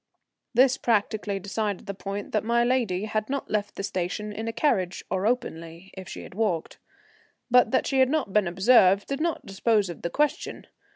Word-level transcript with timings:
This 0.55 0.77
practically 0.79 1.37
decided 1.39 1.85
the 1.85 1.93
point 1.93 2.31
that 2.31 2.43
my 2.43 2.63
lady 2.63 3.05
had 3.05 3.29
not 3.29 3.51
left 3.51 3.75
the 3.75 3.83
station 3.83 4.33
in 4.33 4.47
a 4.47 4.51
carriage 4.51 5.03
or 5.11 5.27
openly, 5.27 5.91
if 5.93 6.09
she 6.09 6.23
had 6.23 6.33
walked. 6.33 6.79
But 7.51 7.69
that 7.69 7.85
she 7.85 7.99
had 7.99 8.09
not 8.09 8.33
been 8.33 8.47
observed 8.47 9.05
did 9.07 9.21
not 9.21 9.45
dispose 9.45 9.91
of 9.91 10.01
the 10.01 10.09
question. 10.09 10.65